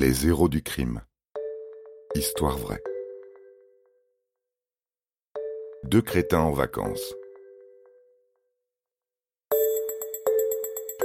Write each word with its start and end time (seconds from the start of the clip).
Les 0.00 0.26
héros 0.26 0.48
du 0.48 0.62
crime. 0.62 1.02
Histoire 2.14 2.56
vraie. 2.56 2.82
Deux 5.84 6.00
crétins 6.00 6.40
en 6.40 6.52
vacances. 6.52 7.14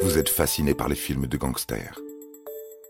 Vous 0.01 0.17
êtes 0.17 0.29
fasciné 0.29 0.73
par 0.73 0.87
les 0.87 0.95
films 0.95 1.27
de 1.27 1.35
gangsters. 1.35 1.99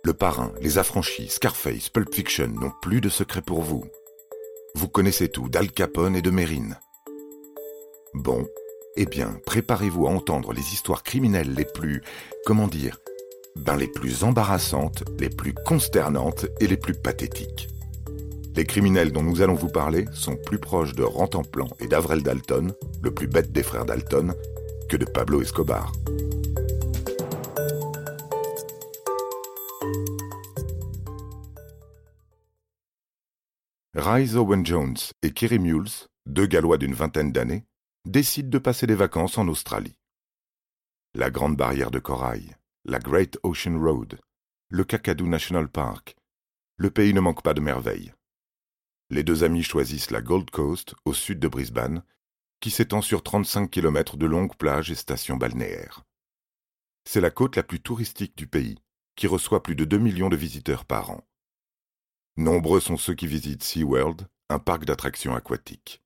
Le 0.04 0.14
Parrain, 0.14 0.54
Les 0.62 0.78
Affranchis, 0.78 1.30
Scarface, 1.30 1.90
Pulp 1.90 2.14
Fiction 2.14 2.50
n'ont 2.50 2.74
plus 2.84 3.02
de 3.02 3.10
secret 3.10 3.42
pour 3.42 3.64
vous. 3.64 3.84
Vous 4.76 4.88
connaissez 4.88 5.30
tout 5.30 5.50
d'Al 5.50 5.72
Capone 5.72 6.16
et 6.16 6.22
de 6.22 6.30
Mérine. 6.30 6.78
Bon, 8.14 8.48
eh 8.96 9.08
bien, 9.08 9.40
préparez-vous 9.48 10.06
à 10.06 10.12
entendre 10.12 10.54
les 10.54 10.72
histoires 10.72 11.02
criminelles 11.02 11.56
les 11.56 11.66
plus, 11.66 12.04
comment 12.46 12.68
dire, 12.68 13.00
ben 13.56 13.76
les 13.78 13.88
plus 13.88 14.24
embarrassantes, 14.24 15.04
les 15.20 15.30
plus 15.30 15.54
consternantes 15.54 16.46
et 16.60 16.68
les 16.68 16.78
plus 16.78 16.94
pathétiques. 16.94 17.70
Les 18.56 18.66
criminels 18.66 19.12
dont 19.12 19.24
nous 19.24 19.42
allons 19.42 19.56
vous 19.56 19.70
parler 19.70 20.06
sont 20.14 20.38
plus 20.38 20.60
proches 20.60 20.94
de 20.94 21.04
Rantanplan 21.04 21.68
et 21.80 21.88
d'Avrel 21.88 22.24
Dalton, 22.24 22.74
le 23.04 23.14
plus 23.14 23.28
bête 23.28 23.52
des 23.52 23.64
frères 23.64 23.86
Dalton, 23.86 24.34
que 24.88 24.98
de 24.98 25.06
Pablo 25.06 25.42
Escobar. 25.42 25.92
Rise 33.94 34.38
Owen 34.38 34.66
Jones 34.66 34.98
et 35.24 35.32
Kerry 35.32 35.58
Mules, 35.60 35.90
deux 36.26 36.46
Gallois 36.46 36.78
d'une 36.78 36.94
vingtaine 36.94 37.32
d'années, 37.32 37.66
décident 38.06 38.50
de 38.50 38.60
passer 38.60 38.88
des 38.88 38.96
vacances 38.96 39.38
en 39.38 39.48
Australie. 39.48 39.98
La 41.14 41.30
Grande 41.32 41.58
Barrière 41.58 41.92
de 41.92 42.00
Corail, 42.00 42.56
la 42.88 43.00
Great 43.00 43.40
Ocean 43.42 43.80
Road, 43.80 44.20
le 44.70 44.84
Kakadu 44.84 45.24
National 45.24 45.68
Park, 45.68 46.16
le 46.78 46.92
pays 46.92 47.16
ne 47.16 47.20
manque 47.20 47.42
pas 47.42 47.56
de 47.56 47.62
merveilles. 47.62 48.14
Les 49.10 49.24
deux 49.24 49.44
amis 49.44 49.64
choisissent 49.64 50.12
la 50.12 50.22
Gold 50.22 50.52
Coast, 50.52 50.94
au 51.04 51.14
sud 51.14 51.40
de 51.40 51.48
Brisbane, 51.48 52.04
qui 52.60 52.70
s'étend 52.70 53.02
sur 53.02 53.24
35 53.24 53.72
km 53.72 54.18
de 54.18 54.28
longues 54.28 54.56
plages 54.56 54.92
et 54.92 54.96
stations 54.96 55.36
balnéaires. 55.36 56.04
C'est 57.06 57.22
la 57.22 57.32
côte 57.32 57.56
la 57.56 57.64
plus 57.64 57.80
touristique 57.80 58.38
du 58.38 58.46
pays, 58.46 58.78
qui 59.16 59.26
reçoit 59.26 59.64
plus 59.64 59.76
de 59.76 59.86
2 59.86 59.98
millions 59.98 60.30
de 60.30 60.36
visiteurs 60.36 60.86
par 60.86 61.10
an. 61.10 61.28
Nombreux 62.38 62.82
sont 62.82 62.98
ceux 62.98 63.16
qui 63.16 63.26
visitent 63.26 63.64
SeaWorld, 63.64 64.28
un 64.50 64.60
parc 64.60 64.86
d'attractions 64.86 65.36
aquatiques. 65.36 66.04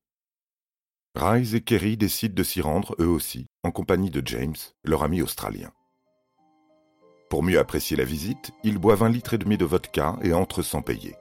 Rise 1.16 1.56
et 1.56 1.62
Kerry 1.62 1.98
décident 1.98 2.36
de 2.36 2.44
s'y 2.44 2.62
rendre 2.62 2.96
eux 3.00 3.08
aussi, 3.08 3.48
en 3.64 3.72
compagnie 3.72 4.12
de 4.12 4.26
James, 4.26 4.56
leur 4.86 5.04
ami 5.04 5.22
australien. 5.22 5.74
Pour 7.30 7.44
mieux 7.44 7.60
apprécier 7.60 7.96
la 7.96 8.06
visite, 8.06 8.52
ils 8.64 8.80
boivent 8.80 9.04
un 9.04 9.10
litre 9.10 9.36
et 9.36 9.38
demi 9.38 9.56
de 9.56 9.66
vodka 9.66 10.16
et 10.24 10.34
entrent 10.34 10.64
sans 10.64 10.82
payer. 10.82 11.16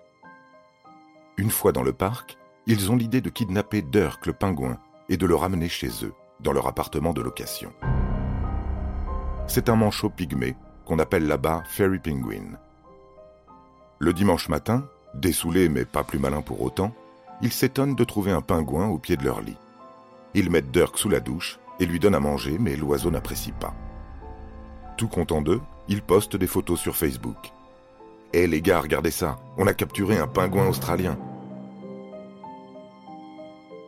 Une 1.36 1.50
fois 1.50 1.70
dans 1.70 1.82
le 1.82 1.92
parc, 1.92 2.38
ils 2.66 2.90
ont 2.90 2.96
l'idée 2.96 3.20
de 3.20 3.28
kidnapper 3.28 3.82
Dirk 3.82 4.24
le 4.24 4.32
pingouin 4.32 4.78
et 5.10 5.18
de 5.18 5.26
le 5.26 5.34
ramener 5.34 5.68
chez 5.68 5.90
eux, 6.02 6.14
dans 6.40 6.52
leur 6.52 6.66
appartement 6.66 7.12
de 7.12 7.20
location. 7.20 7.72
C'est 9.46 9.68
un 9.68 9.76
manchot 9.76 10.08
pygmée 10.08 10.56
qu'on 10.86 10.98
appelle 10.98 11.26
là-bas 11.26 11.62
Fairy 11.68 11.98
Penguin. 11.98 12.56
Le 13.98 14.14
dimanche 14.14 14.48
matin, 14.48 14.88
dessoulés 15.12 15.68
mais 15.68 15.84
pas 15.84 16.04
plus 16.04 16.18
malins 16.18 16.42
pour 16.42 16.62
autant, 16.62 16.94
ils 17.42 17.52
s'étonnent 17.52 17.96
de 17.96 18.04
trouver 18.04 18.32
un 18.32 18.40
pingouin 18.40 18.88
au 18.88 18.96
pied 18.96 19.18
de 19.18 19.24
leur 19.24 19.42
lit. 19.42 19.58
Ils 20.32 20.50
mettent 20.50 20.70
Dirk 20.70 20.96
sous 20.96 21.10
la 21.10 21.20
douche 21.20 21.58
et 21.80 21.86
lui 21.86 22.00
donnent 22.00 22.14
à 22.14 22.20
manger, 22.20 22.56
mais 22.58 22.76
l'oiseau 22.76 23.10
n'apprécie 23.10 23.52
pas. 23.52 23.74
Tout 24.96 25.08
content 25.08 25.42
d'eux, 25.42 25.60
ils 25.88 26.02
postent 26.02 26.36
des 26.36 26.46
photos 26.46 26.78
sur 26.78 26.96
Facebook. 26.96 27.52
Hé 28.32 28.46
les 28.46 28.60
gars, 28.60 28.80
regardez 28.80 29.10
ça, 29.10 29.38
on 29.56 29.66
a 29.66 29.74
capturé 29.74 30.18
un 30.18 30.26
pingouin 30.26 30.68
australien. 30.68 31.18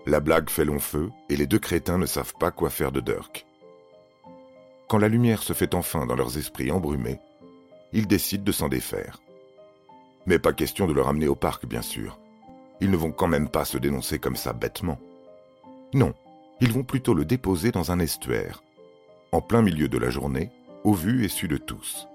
La 0.06 0.20
blague 0.20 0.48
fait 0.48 0.64
long 0.64 0.78
feu 0.78 1.10
et 1.28 1.36
les 1.36 1.46
deux 1.46 1.58
crétins 1.58 1.98
ne 1.98 2.06
savent 2.06 2.34
pas 2.40 2.50
quoi 2.50 2.70
faire 2.70 2.90
de 2.90 3.00
Dirk. 3.00 3.46
Quand 4.88 4.98
la 4.98 5.08
lumière 5.08 5.42
se 5.42 5.52
fait 5.52 5.74
enfin 5.74 6.06
dans 6.06 6.16
leurs 6.16 6.38
esprits 6.38 6.70
embrumés, 6.70 7.20
ils 7.92 8.06
décident 8.06 8.44
de 8.44 8.52
s'en 8.52 8.68
défaire. 8.68 9.20
Mais 10.26 10.38
pas 10.38 10.52
question 10.52 10.86
de 10.86 10.92
le 10.92 11.02
ramener 11.02 11.28
au 11.28 11.34
parc, 11.34 11.66
bien 11.66 11.82
sûr. 11.82 12.18
Ils 12.80 12.90
ne 12.90 12.96
vont 12.96 13.12
quand 13.12 13.28
même 13.28 13.48
pas 13.48 13.64
se 13.64 13.78
dénoncer 13.78 14.18
comme 14.18 14.36
ça 14.36 14.52
bêtement. 14.52 14.98
Non, 15.92 16.14
ils 16.60 16.72
vont 16.72 16.82
plutôt 16.82 17.14
le 17.14 17.24
déposer 17.24 17.72
dans 17.72 17.92
un 17.92 17.98
estuaire, 18.00 18.62
en 19.32 19.40
plein 19.40 19.62
milieu 19.62 19.88
de 19.88 19.98
la 19.98 20.10
journée, 20.10 20.50
au 20.84 20.94
vu 20.94 21.24
et 21.24 21.28
su 21.28 21.48
de 21.48 21.56
tous. 21.56 22.08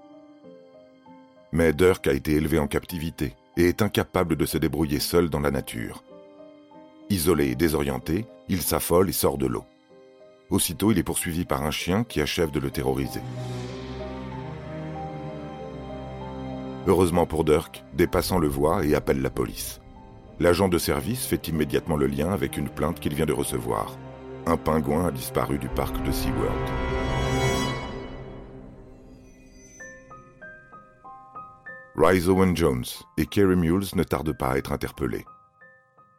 Mais 1.52 1.72
Dirk 1.72 2.06
a 2.06 2.12
été 2.12 2.32
élevé 2.32 2.58
en 2.58 2.66
captivité 2.66 3.34
et 3.56 3.68
est 3.68 3.82
incapable 3.82 4.36
de 4.36 4.46
se 4.46 4.58
débrouiller 4.58 5.00
seul 5.00 5.30
dans 5.30 5.40
la 5.40 5.50
nature. 5.50 6.02
Isolé 7.08 7.48
et 7.50 7.54
désorienté, 7.54 8.26
il 8.48 8.62
s'affole 8.62 9.08
et 9.08 9.12
sort 9.12 9.38
de 9.38 9.46
l'eau. 9.46 9.64
Aussitôt, 10.50 10.92
il 10.92 10.98
est 10.98 11.04
poursuivi 11.04 11.44
par 11.44 11.64
un 11.64 11.70
chien 11.70 12.04
qui 12.04 12.20
achève 12.20 12.50
de 12.50 12.60
le 12.60 12.70
terroriser. 12.70 13.22
Heureusement 16.86 17.26
pour 17.26 17.44
Dirk, 17.44 17.82
des 17.94 18.06
passants 18.06 18.38
le 18.38 18.46
voient 18.46 18.84
et 18.84 18.94
appellent 18.94 19.22
la 19.22 19.30
police. 19.30 19.80
L'agent 20.38 20.68
de 20.68 20.78
service 20.78 21.26
fait 21.26 21.48
immédiatement 21.48 21.96
le 21.96 22.06
lien 22.06 22.30
avec 22.30 22.56
une 22.56 22.68
plainte 22.68 23.00
qu'il 23.00 23.14
vient 23.14 23.26
de 23.26 23.32
recevoir. 23.32 23.96
Un 24.46 24.56
pingouin 24.56 25.06
a 25.06 25.10
disparu 25.10 25.58
du 25.58 25.68
parc 25.68 26.00
de 26.04 26.12
SeaWorld. 26.12 27.05
Rise 31.98 32.28
Owen 32.28 32.54
Jones 32.54 32.84
et 33.16 33.24
Kerry 33.24 33.56
Mules 33.56 33.86
ne 33.94 34.04
tardent 34.04 34.36
pas 34.36 34.50
à 34.50 34.58
être 34.58 34.72
interpellés. 34.72 35.24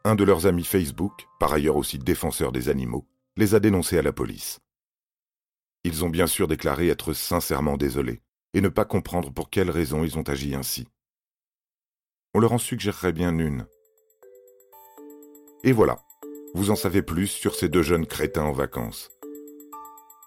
Un 0.05 0.15
de 0.15 0.23
leurs 0.23 0.47
amis 0.47 0.63
Facebook, 0.63 1.27
par 1.39 1.53
ailleurs 1.53 1.75
aussi 1.75 1.99
défenseur 1.99 2.51
des 2.51 2.69
animaux, 2.69 3.07
les 3.35 3.53
a 3.53 3.59
dénoncés 3.59 3.99
à 3.99 4.01
la 4.01 4.11
police. 4.11 4.59
Ils 5.83 6.03
ont 6.03 6.09
bien 6.09 6.25
sûr 6.25 6.47
déclaré 6.47 6.87
être 6.87 7.13
sincèrement 7.13 7.77
désolés 7.77 8.23
et 8.55 8.61
ne 8.61 8.69
pas 8.69 8.85
comprendre 8.85 9.31
pour 9.31 9.51
quelles 9.51 9.69
raisons 9.69 10.03
ils 10.03 10.17
ont 10.17 10.23
agi 10.23 10.55
ainsi. 10.55 10.87
On 12.33 12.39
leur 12.39 12.53
en 12.53 12.57
suggérerait 12.57 13.13
bien 13.13 13.37
une. 13.37 13.67
Et 15.63 15.73
voilà, 15.73 15.99
vous 16.55 16.71
en 16.71 16.75
savez 16.75 17.03
plus 17.03 17.27
sur 17.27 17.53
ces 17.53 17.69
deux 17.69 17.83
jeunes 17.83 18.07
crétins 18.07 18.45
en 18.45 18.51
vacances. 18.51 19.11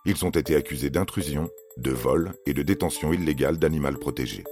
Ils 0.05 0.25
ont 0.25 0.31
été 0.31 0.55
accusés 0.55 0.91
d'intrusion, 0.91 1.50
de 1.77 1.91
vol 1.91 2.34
et 2.47 2.55
de 2.55 2.62
détention 2.62 3.12
illégale 3.12 3.59
d'animal 3.59 3.99
protégé. 3.99 4.44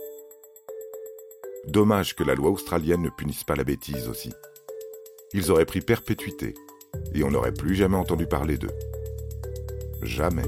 Dommage 1.68 2.16
que 2.16 2.24
la 2.24 2.34
loi 2.34 2.50
australienne 2.50 3.02
ne 3.02 3.10
punisse 3.10 3.44
pas 3.44 3.54
la 3.54 3.64
bêtise 3.64 4.08
aussi. 4.08 4.32
Ils 5.34 5.50
auraient 5.50 5.66
pris 5.66 5.80
perpétuité 5.80 6.54
et 7.14 7.22
on 7.22 7.30
n'aurait 7.30 7.52
plus 7.52 7.74
jamais 7.74 7.96
entendu 7.96 8.26
parler 8.26 8.56
d'eux. 8.56 8.72
Jamais. 10.02 10.44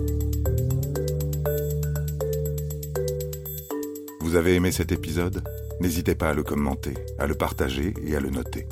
Vous 4.20 4.36
avez 4.36 4.54
aimé 4.54 4.72
cet 4.72 4.92
épisode? 4.92 5.44
N'hésitez 5.80 6.14
pas 6.14 6.30
à 6.30 6.34
le 6.34 6.42
commenter, 6.42 6.94
à 7.18 7.26
le 7.26 7.34
partager 7.34 7.92
et 8.02 8.16
à 8.16 8.20
le 8.20 8.30
noter. 8.30 8.66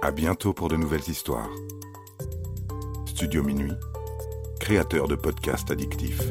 À 0.00 0.12
bientôt 0.12 0.52
pour 0.52 0.68
de 0.68 0.76
nouvelles 0.76 1.08
histoires. 1.08 1.50
Studio 3.06 3.42
Minuit, 3.42 3.72
créateur 4.60 5.08
de 5.08 5.16
podcasts 5.16 5.70
addictifs. 5.70 6.22